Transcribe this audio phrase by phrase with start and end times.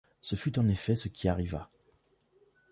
[0.21, 1.69] Ce fut en effet ce qui arriva.